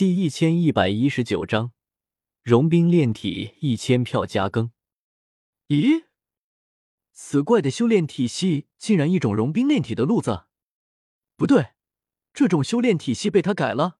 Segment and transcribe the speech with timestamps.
[0.00, 1.72] 第一千一百一十九章，
[2.42, 4.72] 融冰炼体一千票加更。
[5.68, 6.06] 咦，
[7.12, 10.44] 此怪的修炼体系竟然一种融冰炼体的路子？
[11.36, 11.72] 不对，
[12.32, 13.98] 这种修炼体系被他改了。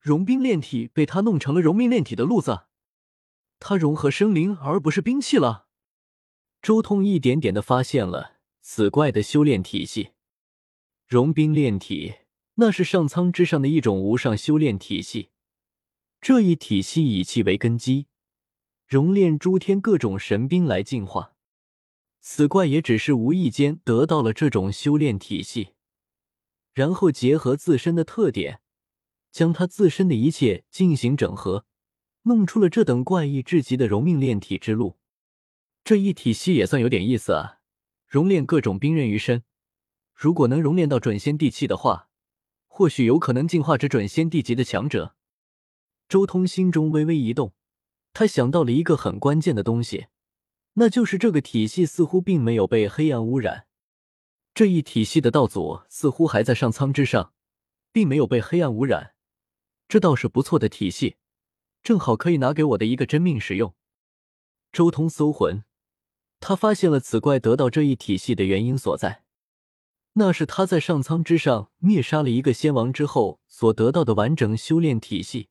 [0.00, 2.62] 融冰炼体被他弄成了融冰炼体的路子，
[3.58, 5.68] 他融合生灵而不是兵器了。
[6.62, 10.12] 周通一点点的发现了此怪的修炼体系，
[11.06, 12.14] 融冰炼体。
[12.62, 15.30] 那是上苍之上的一种无上修炼体系，
[16.20, 18.06] 这一体系以气为根基，
[18.86, 21.34] 熔炼诸天各种神兵来进化。
[22.20, 25.70] 此怪也只是无意间得到了这种修炼体系，
[26.72, 28.60] 然后结合自身的特点，
[29.32, 31.66] 将他自身的一切进行整合，
[32.22, 35.00] 弄出了这等怪异至极的融命炼体之路。
[35.82, 37.58] 这一体系也算有点意思啊！
[38.06, 39.42] 熔炼各种兵刃于身，
[40.14, 42.10] 如果能熔炼到准仙地气的话。
[42.74, 45.14] 或许有可能进化至准仙帝级的强者。
[46.08, 47.52] 周通心中微微一动，
[48.14, 50.06] 他想到了一个很关键的东西，
[50.72, 53.66] 那就是这个体系似乎并没有被黑暗污染。
[54.54, 57.34] 这一体系的道祖似乎还在上苍之上，
[57.92, 59.12] 并没有被黑暗污染。
[59.86, 61.16] 这倒是不错的体系，
[61.82, 63.74] 正好可以拿给我的一个真命使用。
[64.72, 65.64] 周通搜魂，
[66.40, 69.24] 他发现了此怪得到这一体系的原因所在。
[70.14, 75.48] 那是他在上苍之上灭杀了一个仙王之后所得到的完整修炼体系，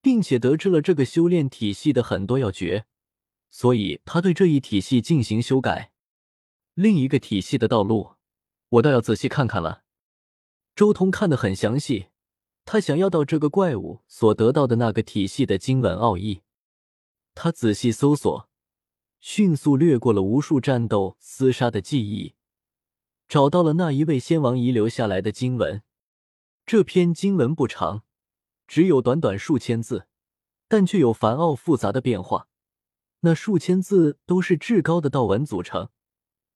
[0.00, 2.86] 并且得知了这个修炼体系的很多要诀，
[3.50, 5.92] 所以他对这一体系进行修改。
[6.74, 8.14] 另一个体系的道路，
[8.70, 9.84] 我倒要仔细看看了。
[10.74, 12.06] 周通看得很详细，
[12.64, 16.40] 他想要到这个怪物所得到的那个体系的经文奥义。
[17.34, 18.48] 他仔细搜索，
[19.20, 22.34] 迅速掠过了无数战斗厮杀的记忆。
[23.32, 25.82] 找到了那一位先王遗留下来的经文，
[26.66, 28.02] 这篇经文不长，
[28.66, 30.06] 只有短短数千字，
[30.68, 32.48] 但却有繁奥复杂的变化。
[33.20, 35.88] 那数千字都是至高的道文组成。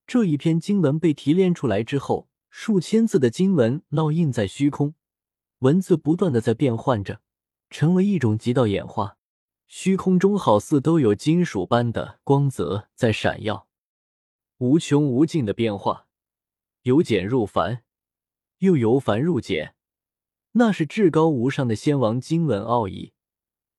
[0.06, 4.92] 这一篇经文被提炼出来之后，数千字的经文烙印在虚空，
[5.60, 7.22] 文字不断的在变换着，
[7.70, 9.16] 成为一种极道演化。
[9.66, 13.66] 虚空中好似都有金属般的光泽在闪耀，
[14.58, 16.05] 无穷无尽的变化。
[16.86, 17.82] 由简入繁，
[18.58, 19.74] 又由繁入简，
[20.52, 23.12] 那是至高无上的仙王经文奥义，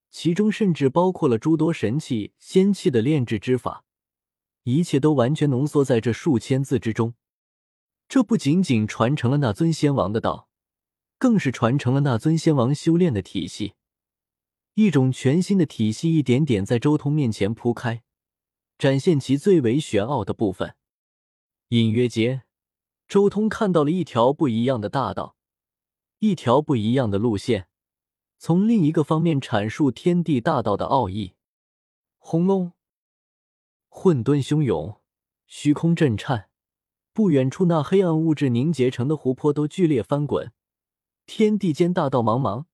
[0.09, 3.85] 其中甚至包括了诸多神器、仙器的炼制之法，
[4.63, 7.13] 一切都完全浓缩在这数千字之中。
[8.09, 10.50] 这不仅仅传承了那尊仙王的道，
[11.18, 13.75] 更是传承了那尊仙王修炼的体系，
[14.74, 18.03] 一种全新的体系一点点在周通面前铺开，
[18.78, 20.75] 展现其最为玄奥的部分，
[21.69, 22.44] 隐约间。
[23.07, 25.38] 周通看到了一条不一样的大道，
[26.19, 27.69] 一条不一样的路线，
[28.38, 31.35] 从另一个方面阐述天地大道的奥义。
[32.18, 32.73] 轰隆，
[33.88, 35.00] 混沌汹涌，
[35.45, 36.50] 虚空震颤，
[37.13, 40.51] 不远处那黑暗物质凝结成的湖泊都剧烈翻滚，
[41.25, 42.66] 天地间大道茫茫。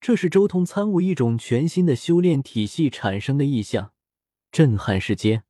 [0.00, 3.92] 这是周通参悟一种全新的修炼体系产生的异象，
[4.50, 5.44] 震撼世间。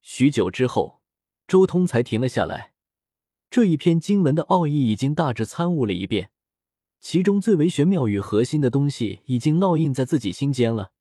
[0.00, 1.02] 许久之后，
[1.46, 2.72] 周通才停了下来。
[3.50, 6.30] 这一篇经文的奥义已经大致参悟了一遍，
[7.00, 10.92] 其中最为玄妙与核心的东西已经烙印在自己心间了。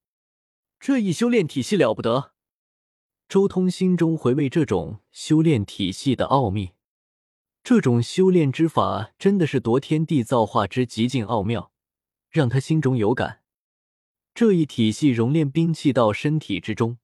[0.80, 2.32] 这一修炼体系了不得，
[3.28, 6.72] 周通心中回味这种修炼体系的奥秘。
[7.64, 11.74] 这种修炼之法真的是夺天地造化之极尽奥妙，
[12.30, 13.42] 让他心中有感。
[14.34, 16.98] 这一体系熔炼兵器到身体之中，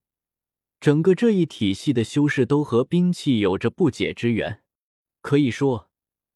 [0.80, 4.63] 整个这一体系的修饰都和兵器有着不解之缘。
[5.24, 5.90] 可以说，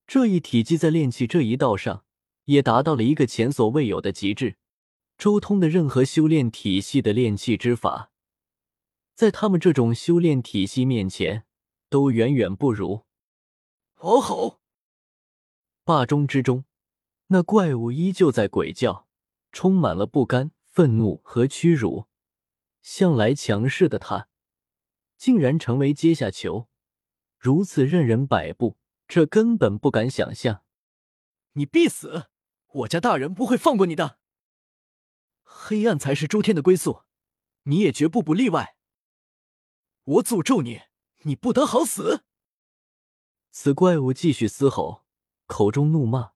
[0.08, 2.06] 这一体积在炼器这一道上
[2.46, 4.56] 也达到了一个前所未有的极致。
[5.18, 8.12] 周通的任何修炼体系的炼器之法，
[9.14, 11.46] 在他们这种修炼体系面前
[11.90, 13.06] 都远远不如。
[13.96, 14.62] 吼吼！
[15.84, 16.64] 霸中之中，
[17.28, 19.08] 那怪物依旧在鬼叫，
[19.52, 22.06] 充满了不甘、愤怒和屈辱。
[22.82, 24.30] 向来强势的他，
[25.18, 26.70] 竟然成为阶下囚。
[27.38, 30.64] 如此任人摆布，这根本不敢想象。
[31.54, 32.28] 你必死！
[32.74, 34.20] 我家大人不会放过你的。
[35.44, 37.04] 黑暗才是诸天的归宿，
[37.64, 38.76] 你也绝不不例外。
[40.04, 40.82] 我诅咒你，
[41.24, 42.24] 你不得好死！
[43.52, 45.06] 此怪物继续嘶吼，
[45.46, 46.32] 口中怒骂，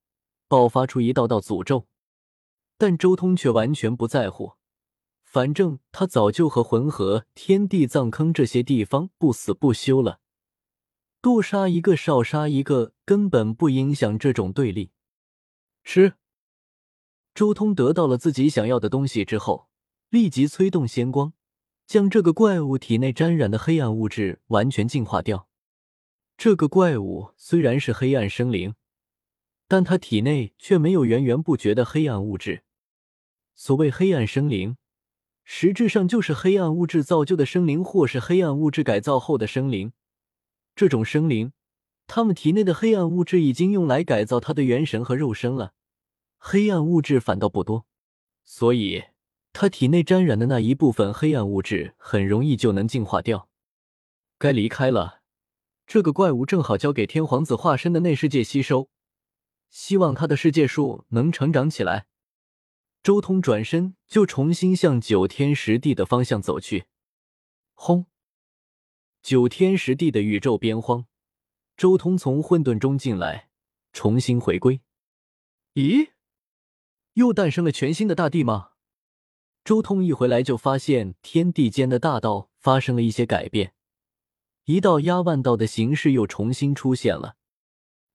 [0.47, 1.87] 爆发出一道道诅咒。
[2.77, 4.53] 但周通却完全不在乎，
[5.21, 10.19] 反正他早就和浑河、天地葬坑这些地方不死不休了。
[11.21, 14.89] 多杀一个，少杀一个，根本不影响这种对立。
[15.83, 16.13] 吃！
[17.35, 19.69] 周通得到了自己想要的东西之后，
[20.09, 21.33] 立即催动仙光，
[21.85, 25.47] 将这个怪物体内沾染的黑暗物质完全净化掉。
[26.37, 28.73] 这个怪物虽然是黑暗生灵，
[29.67, 32.63] 但他体内却没有源源不绝的黑暗物质。
[33.53, 34.75] 所谓黑暗生灵，
[35.43, 39.93] 实质上就是黑暗物质造就的生灵，或是黑暗物质改造后的生灵。
[40.81, 41.53] 这种生灵，
[42.07, 45.75] 他们体内的黑暗物质已经用来改造他的元神和肉身了。
[46.39, 47.85] 黑暗物质反倒不多，
[48.43, 49.03] 所以
[49.53, 53.47] 他体内沾染的那一部分黑暗物质很容易就能净化掉。
[54.39, 55.21] 该离开了，
[55.85, 58.89] 这个怪物正好交给天皇子化身的内世界吸收，
[59.69, 62.07] 希望他的世界树能成长起来。
[63.03, 66.85] 周通转身就重新向九天十地的方向走去。
[67.75, 68.07] 轰！
[69.21, 71.05] 九天十地的宇宙边荒，
[71.77, 73.49] 周通从混沌中进来，
[73.93, 74.81] 重新回归。
[75.75, 76.09] 咦？
[77.13, 78.71] 又诞生了全新的大地吗？
[79.63, 83.75] 周通一回来就发现天地间的大道发生了一些改变，
[84.65, 87.35] 一道压万道的形式又重新出现了。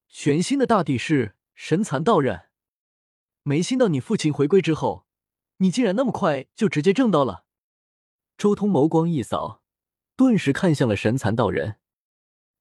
[0.08, 2.48] 全新的大地是神蚕道人，
[3.44, 5.06] 没想到你父亲回归之后，
[5.58, 7.44] 你竟然那么快就直接证到了。
[8.36, 9.62] 周通眸光一扫，
[10.16, 11.76] 顿时看向了神蚕道人。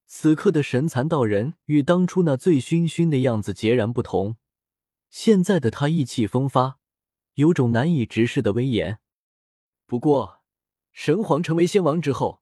[0.06, 4.38] 此刻的神蚕道人与当初那醉醺醺的样子截然不同。
[5.10, 6.80] 现在的他意气风发，
[7.36, 9.00] 有种难以直视的威严。
[9.86, 10.44] 不过，
[10.92, 12.42] 神皇成为仙王之后，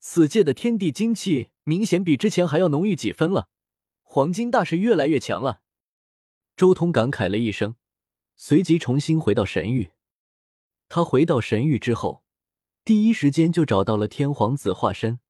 [0.00, 3.48] 此界的天地精气明显比之前还要浓郁几分了。
[4.02, 5.60] 黄金大势越来越强了。
[6.56, 7.76] 周通感慨了一声，
[8.34, 9.92] 随即重新回到神域。
[10.88, 12.24] 他回到神域之后，
[12.88, 15.20] 第一时间就找到了天皇子化身，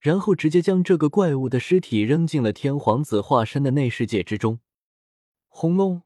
[0.00, 4.58] 然后直接将这个怪物的尸体扔进了天皇子化身的内世界之中。
[5.46, 6.02] 轰隆！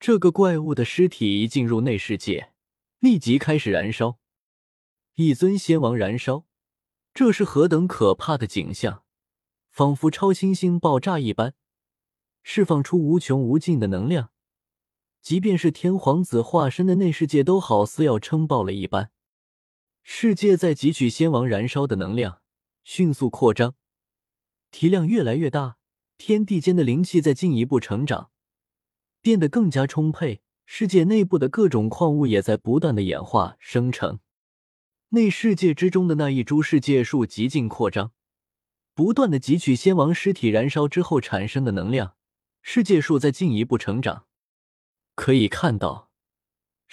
[0.00, 2.52] 这个怪物的尸体一进入内世界，
[2.98, 4.18] 立即开始燃烧。
[5.14, 6.46] 一尊仙王燃烧，
[7.12, 9.04] 这是何等可怕的景象！
[9.70, 11.54] 仿佛超新星爆炸一般，
[12.42, 14.30] 释放出无穷无尽的能量。
[15.22, 19.12] 即便是天皇子化身的内世界，都好似要撑爆了一般。
[20.06, 22.42] 世界在汲取仙王燃烧的能量，
[22.84, 23.74] 迅速扩张，
[24.70, 25.78] 体量越来越大。
[26.18, 28.30] 天地间的灵气在进一步成长，
[29.22, 30.42] 变得更加充沛。
[30.66, 34.20] 世界内部的各种矿物也在不断的演化生成。
[35.08, 38.12] 内世界之中的那一株世界树极尽扩张，
[38.94, 42.14] 不断的汲取仙王尸体燃烧之后产生的能量。
[42.60, 44.26] 世界树在进一步成长，
[45.14, 46.03] 可以看到，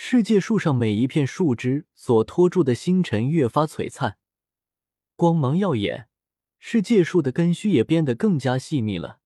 [0.04, 4.18] 世界树上每一片树枝所托住的星辰越发璀璨，
[5.16, 6.08] 光芒耀眼。
[6.58, 9.20] 世界树的根须也变得更加细密了，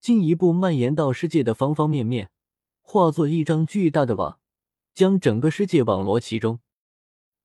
[0.00, 2.30] 进一步蔓延到世界的方方面面，
[2.80, 4.38] 化作一张巨大的网，
[4.94, 6.60] 将整个世界网罗其中。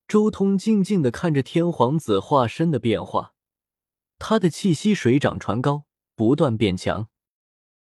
[0.08, 3.34] 周通静静的看着天皇子化身的变化，
[4.20, 7.10] 他的气息水涨船高，不断变强。